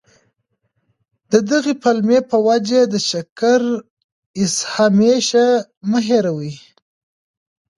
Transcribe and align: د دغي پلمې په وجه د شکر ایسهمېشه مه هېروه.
د 1.31 1.33
دغي 1.51 1.73
پلمې 1.83 2.19
په 2.29 2.37
وجه 2.47 2.81
د 2.93 2.95
شکر 3.09 3.61
ایسهمېشه 4.39 5.47
مه 5.89 5.99
هېروه. 6.07 6.53